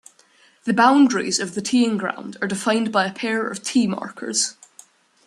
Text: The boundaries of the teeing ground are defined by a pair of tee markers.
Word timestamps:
The 0.63 0.73
boundaries 0.73 1.39
of 1.39 1.53
the 1.53 1.61
teeing 1.61 1.95
ground 1.95 2.35
are 2.41 2.47
defined 2.47 2.91
by 2.91 3.05
a 3.05 3.13
pair 3.13 3.47
of 3.47 3.61
tee 3.61 3.85
markers. 3.85 4.55